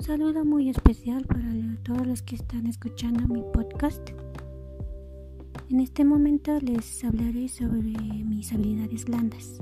[0.00, 1.46] saludo muy especial para
[1.82, 4.10] todos los que están escuchando mi podcast.
[5.70, 7.78] En este momento les hablaré sobre
[8.24, 9.60] mis habilidades blandas.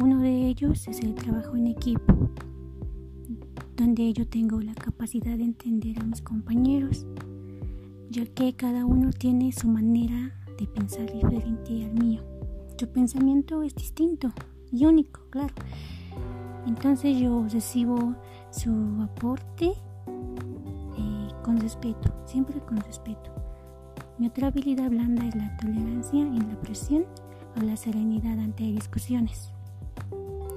[0.00, 2.30] Uno de ellos es el trabajo en equipo,
[3.76, 7.06] donde yo tengo la capacidad de entender a mis compañeros,
[8.10, 12.22] ya que cada uno tiene su manera de pensar diferente al mío.
[12.78, 14.32] Su pensamiento es distinto
[14.70, 15.54] y único, claro.
[16.68, 18.14] Entonces yo recibo
[18.50, 18.70] su
[19.02, 19.72] aporte
[20.98, 23.30] eh, con respeto, siempre con respeto.
[24.18, 27.06] Mi otra habilidad blanda es la tolerancia en la presión
[27.56, 29.50] o la serenidad ante discusiones.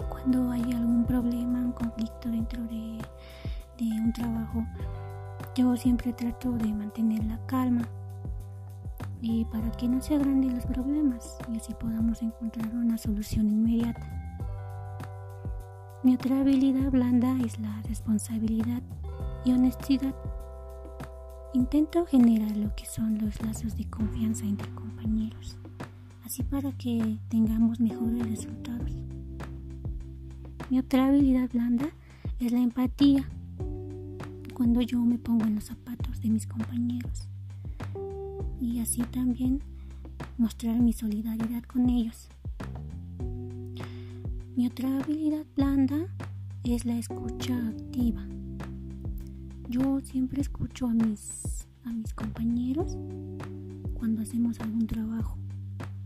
[0.10, 2.98] Cuando hay algún problema, un conflicto dentro de,
[3.78, 4.66] de un trabajo,
[5.56, 7.88] yo siempre trato de mantener la calma
[9.22, 14.31] y para que no se agranden los problemas y así podamos encontrar una solución inmediata.
[16.04, 18.82] Mi otra habilidad blanda es la responsabilidad
[19.46, 20.16] y honestidad.
[21.54, 25.58] Intento generar lo que son los lazos de confianza entre compañeros,
[26.26, 28.92] así para que tengamos mejores resultados.
[30.72, 31.92] Mi otra habilidad blanda
[32.40, 33.30] es la empatía,
[34.56, 37.28] cuando yo me pongo en los zapatos de mis compañeros
[38.60, 39.62] y así también
[40.40, 42.28] mostrar mi solidaridad con ellos.
[44.56, 46.14] Mi otra habilidad blanda
[46.66, 48.28] es la escucha activa.
[49.70, 52.98] Yo siempre escucho a mis, a mis compañeros
[53.94, 55.38] cuando hacemos algún trabajo,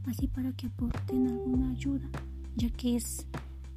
[0.05, 2.07] así para que aporten alguna ayuda,
[2.55, 3.25] ya que es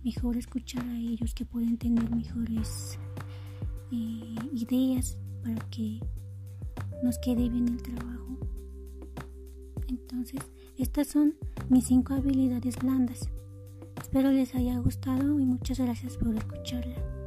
[0.04, 2.98] mejor escuchar a ellos que pueden tener mejores
[3.90, 5.98] eh, ideas para que
[7.02, 8.36] nos quede bien el trabajo.
[9.88, 10.40] Entonces,
[10.76, 11.34] estas son
[11.70, 13.30] mis cinco habilidades blandas.
[14.00, 17.17] Espero les haya gustado y muchas gracias por escucharla.